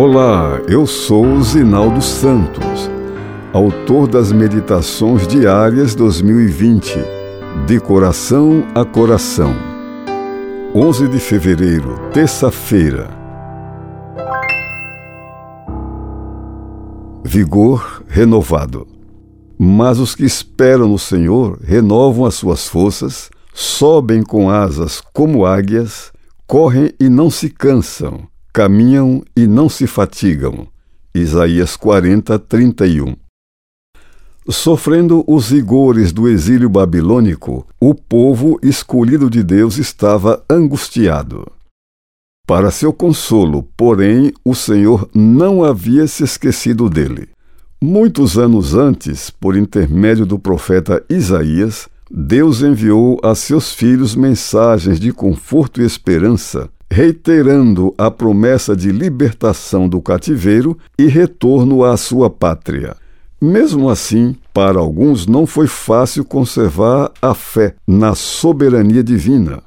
Olá, 0.00 0.62
eu 0.68 0.86
sou 0.86 1.42
Zinaldo 1.42 2.00
Santos, 2.00 2.88
autor 3.52 4.06
das 4.06 4.30
Meditações 4.30 5.26
Diárias 5.26 5.96
2020, 5.96 6.94
de 7.66 7.80
coração 7.80 8.64
a 8.76 8.84
coração. 8.84 9.52
11 10.72 11.08
de 11.08 11.18
fevereiro, 11.18 11.98
terça-feira. 12.12 13.10
Vigor 17.24 18.04
renovado. 18.06 18.86
Mas 19.58 19.98
os 19.98 20.14
que 20.14 20.24
esperam 20.24 20.86
no 20.86 20.98
Senhor 21.00 21.58
renovam 21.60 22.24
as 22.24 22.34
suas 22.34 22.68
forças, 22.68 23.30
sobem 23.52 24.22
com 24.22 24.48
asas 24.48 25.02
como 25.12 25.44
águias, 25.44 26.12
correm 26.46 26.92
e 27.00 27.08
não 27.08 27.28
se 27.28 27.50
cansam 27.50 28.28
caminham 28.52 29.22
e 29.36 29.46
não 29.46 29.68
se 29.68 29.86
fatigam. 29.86 30.66
Isaías 31.14 31.76
40, 31.76 32.38
31. 32.38 33.16
Sofrendo 34.48 35.24
os 35.26 35.50
rigores 35.50 36.10
do 36.12 36.28
exílio 36.28 36.68
babilônico, 36.68 37.66
o 37.78 37.94
povo 37.94 38.58
escolhido 38.62 39.28
de 39.28 39.42
Deus 39.42 39.76
estava 39.76 40.42
angustiado. 40.48 41.46
Para 42.46 42.70
seu 42.70 42.92
consolo, 42.92 43.62
porém, 43.76 44.32
o 44.42 44.54
Senhor 44.54 45.08
não 45.14 45.62
havia 45.62 46.06
se 46.06 46.24
esquecido 46.24 46.88
dele. 46.88 47.28
Muitos 47.80 48.38
anos 48.38 48.74
antes, 48.74 49.28
por 49.28 49.54
intermédio 49.54 50.24
do 50.24 50.38
profeta 50.38 51.04
Isaías, 51.10 51.88
Deus 52.10 52.62
enviou 52.62 53.20
a 53.22 53.34
seus 53.34 53.74
filhos 53.74 54.16
mensagens 54.16 54.98
de 54.98 55.12
conforto 55.12 55.82
e 55.82 55.84
esperança 55.84 56.70
reiterando 56.90 57.94
a 57.98 58.10
promessa 58.10 58.74
de 58.74 58.90
libertação 58.90 59.88
do 59.88 60.00
cativeiro 60.00 60.76
e 60.98 61.06
retorno 61.06 61.84
à 61.84 61.96
sua 61.96 62.30
pátria. 62.30 62.96
Mesmo 63.40 63.88
assim, 63.88 64.34
para 64.52 64.80
alguns 64.80 65.26
não 65.26 65.46
foi 65.46 65.68
fácil 65.68 66.24
conservar 66.24 67.12
a 67.22 67.34
fé 67.34 67.74
na 67.86 68.14
soberania 68.14 69.02
divina. 69.02 69.62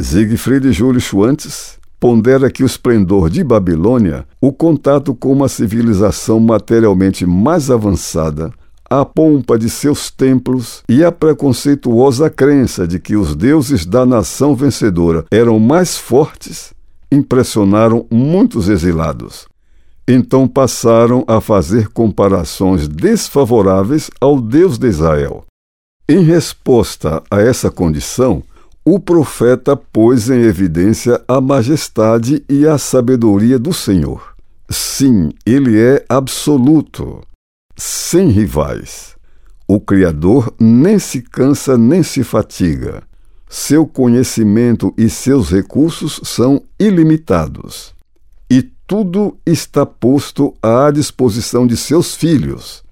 Siegfried 0.00 0.72
Júlio 0.72 1.00
Schwantes 1.00 1.78
pondera 1.98 2.50
que 2.50 2.62
o 2.62 2.66
esplendor 2.66 3.28
de 3.28 3.44
Babilônia, 3.44 4.24
o 4.40 4.50
contato 4.50 5.14
com 5.14 5.30
uma 5.30 5.48
civilização 5.48 6.40
materialmente 6.40 7.26
mais 7.26 7.70
avançada, 7.70 8.50
a 8.90 9.04
pompa 9.04 9.56
de 9.56 9.70
seus 9.70 10.10
templos 10.10 10.82
e 10.88 11.04
a 11.04 11.12
preconceituosa 11.12 12.28
crença 12.28 12.88
de 12.88 12.98
que 12.98 13.14
os 13.14 13.36
deuses 13.36 13.86
da 13.86 14.04
nação 14.04 14.56
vencedora 14.56 15.24
eram 15.30 15.60
mais 15.60 15.96
fortes 15.96 16.74
impressionaram 17.12 18.06
muitos 18.10 18.68
exilados. 18.68 19.46
Então 20.06 20.48
passaram 20.48 21.24
a 21.28 21.40
fazer 21.40 21.88
comparações 21.88 22.88
desfavoráveis 22.88 24.10
ao 24.20 24.40
Deus 24.40 24.76
de 24.76 24.88
Israel. 24.88 25.44
Em 26.08 26.22
resposta 26.22 27.22
a 27.30 27.40
essa 27.40 27.70
condição, 27.70 28.42
o 28.84 28.98
profeta 28.98 29.76
pôs 29.76 30.28
em 30.28 30.40
evidência 30.40 31.22
a 31.28 31.40
majestade 31.40 32.42
e 32.48 32.66
a 32.66 32.76
sabedoria 32.76 33.58
do 33.58 33.72
Senhor. 33.72 34.34
Sim, 34.68 35.30
ele 35.46 35.78
é 35.78 36.04
absoluto 36.08 37.20
sem 37.80 38.28
rivais. 38.28 39.16
O 39.66 39.80
Criador 39.80 40.52
nem 40.60 40.98
se 40.98 41.22
cansa 41.22 41.78
nem 41.78 42.02
se 42.02 42.22
fatiga. 42.22 43.02
Seu 43.48 43.86
conhecimento 43.86 44.92
e 44.98 45.08
seus 45.08 45.48
recursos 45.48 46.20
são 46.24 46.62
ilimitados. 46.78 47.94
E 48.50 48.62
tudo 48.86 49.38
está 49.46 49.86
posto 49.86 50.54
à 50.62 50.90
disposição 50.90 51.66
de 51.66 51.76
seus 51.76 52.14
filhos. 52.14 52.84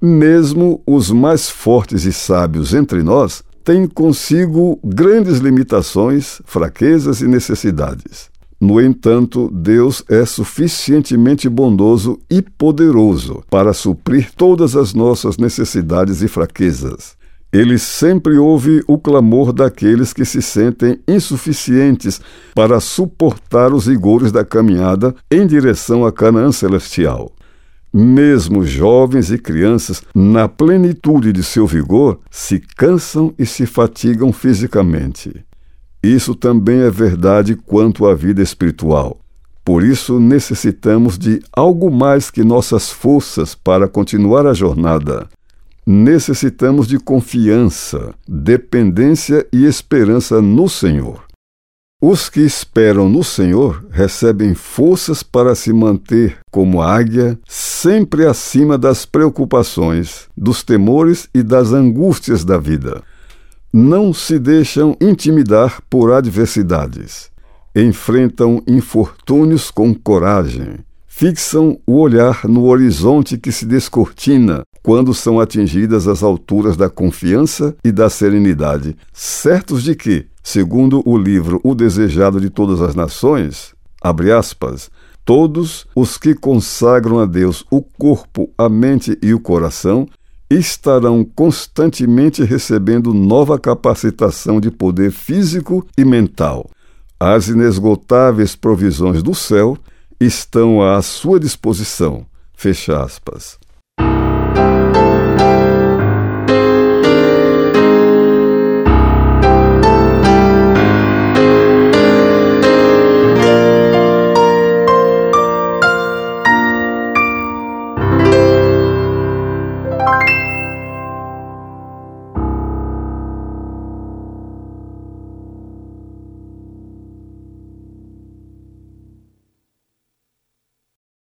Mesmo 0.00 0.82
os 0.86 1.10
mais 1.10 1.48
fortes 1.48 2.04
e 2.04 2.12
sábios 2.12 2.74
entre 2.74 3.02
nós 3.02 3.42
têm 3.64 3.86
consigo 3.86 4.78
grandes 4.84 5.38
limitações, 5.38 6.42
fraquezas 6.44 7.20
e 7.22 7.26
necessidades. 7.28 8.31
No 8.62 8.80
entanto, 8.80 9.50
Deus 9.52 10.04
é 10.08 10.24
suficientemente 10.24 11.48
bondoso 11.48 12.20
e 12.30 12.40
poderoso 12.40 13.42
para 13.50 13.72
suprir 13.72 14.30
todas 14.36 14.76
as 14.76 14.94
nossas 14.94 15.36
necessidades 15.36 16.22
e 16.22 16.28
fraquezas. 16.28 17.16
Ele 17.52 17.76
sempre 17.76 18.38
ouve 18.38 18.80
o 18.86 18.96
clamor 18.96 19.52
daqueles 19.52 20.12
que 20.12 20.24
se 20.24 20.40
sentem 20.40 21.00
insuficientes 21.08 22.20
para 22.54 22.78
suportar 22.78 23.74
os 23.74 23.88
rigores 23.88 24.30
da 24.30 24.44
caminhada 24.44 25.12
em 25.28 25.44
direção 25.44 26.06
à 26.06 26.12
Canaã 26.12 26.52
celestial. 26.52 27.32
Mesmo 27.92 28.64
jovens 28.64 29.32
e 29.32 29.38
crianças, 29.38 30.04
na 30.14 30.46
plenitude 30.46 31.32
de 31.32 31.42
seu 31.42 31.66
vigor, 31.66 32.20
se 32.30 32.62
cansam 32.76 33.34
e 33.36 33.44
se 33.44 33.66
fatigam 33.66 34.32
fisicamente. 34.32 35.44
Isso 36.02 36.34
também 36.34 36.80
é 36.80 36.90
verdade 36.90 37.54
quanto 37.54 38.06
à 38.06 38.14
vida 38.14 38.42
espiritual. 38.42 39.20
Por 39.64 39.84
isso, 39.84 40.18
necessitamos 40.18 41.16
de 41.16 41.40
algo 41.52 41.88
mais 41.88 42.28
que 42.28 42.42
nossas 42.42 42.90
forças 42.90 43.54
para 43.54 43.86
continuar 43.86 44.44
a 44.44 44.52
jornada. 44.52 45.28
Necessitamos 45.86 46.88
de 46.88 46.98
confiança, 46.98 48.12
dependência 48.26 49.46
e 49.52 49.64
esperança 49.64 50.42
no 50.42 50.68
Senhor. 50.68 51.24
Os 52.02 52.28
que 52.28 52.40
esperam 52.40 53.08
no 53.08 53.22
Senhor 53.22 53.84
recebem 53.88 54.54
forças 54.54 55.22
para 55.22 55.54
se 55.54 55.72
manter 55.72 56.38
como 56.50 56.82
águia, 56.82 57.38
sempre 57.46 58.26
acima 58.26 58.76
das 58.76 59.06
preocupações, 59.06 60.26
dos 60.36 60.64
temores 60.64 61.28
e 61.32 61.44
das 61.44 61.72
angústias 61.72 62.44
da 62.44 62.58
vida 62.58 63.04
não 63.72 64.12
se 64.12 64.38
deixam 64.38 64.94
intimidar 65.00 65.80
por 65.88 66.12
adversidades. 66.12 67.30
Enfrentam 67.74 68.62
infortúnios 68.66 69.70
com 69.70 69.94
coragem. 69.94 70.80
Fixam 71.06 71.78
o 71.86 71.98
olhar 71.98 72.44
no 72.44 72.64
horizonte 72.66 73.38
que 73.38 73.50
se 73.50 73.64
descortina 73.64 74.62
quando 74.82 75.14
são 75.14 75.40
atingidas 75.40 76.06
as 76.06 76.22
alturas 76.22 76.76
da 76.76 76.90
confiança 76.90 77.74
e 77.82 77.90
da 77.90 78.10
serenidade, 78.10 78.96
certos 79.12 79.82
de 79.82 79.94
que, 79.94 80.26
segundo 80.42 81.02
o 81.06 81.16
livro 81.16 81.60
O 81.62 81.74
Desejado 81.74 82.40
de 82.40 82.50
Todas 82.50 82.82
as 82.82 82.94
Nações, 82.94 83.74
abre 84.02 84.32
aspas, 84.32 84.90
todos 85.24 85.86
os 85.94 86.18
que 86.18 86.34
consagram 86.34 87.20
a 87.20 87.26
Deus 87.26 87.64
o 87.70 87.80
corpo, 87.80 88.50
a 88.58 88.68
mente 88.68 89.16
e 89.22 89.32
o 89.32 89.40
coração 89.40 90.06
estarão 90.54 91.24
constantemente 91.24 92.42
recebendo 92.42 93.14
nova 93.14 93.58
capacitação 93.58 94.60
de 94.60 94.70
poder 94.70 95.10
físico 95.10 95.86
e 95.96 96.04
mental. 96.04 96.68
As 97.18 97.48
inesgotáveis 97.48 98.56
provisões 98.56 99.22
do 99.22 99.34
céu 99.34 99.78
estão 100.18 100.82
à 100.82 101.00
sua 101.02 101.38
disposição. 101.38 102.26
Fecha 102.54 103.02
aspas. 103.02 103.61